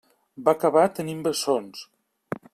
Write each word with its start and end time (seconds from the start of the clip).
Va 0.47 0.55
acabar 0.57 0.85
tenint 1.01 1.21
bessons. 1.29 1.85